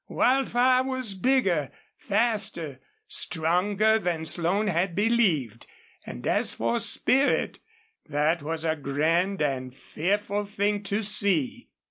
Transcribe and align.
Wildfire 0.07 0.81
was 0.83 1.13
bigger, 1.13 1.69
faster, 1.95 2.79
stronger 3.07 3.99
than 3.99 4.25
Slone 4.25 4.65
had 4.65 4.95
believed, 4.95 5.67
and 6.07 6.25
as 6.25 6.55
for 6.55 6.79
spirit, 6.79 7.59
that 8.07 8.41
was 8.41 8.65
a 8.65 8.75
grand 8.75 9.43
and 9.43 9.75
fearful 9.75 10.45
thing 10.47 10.81
to 10.85 11.03
see. 11.03 11.69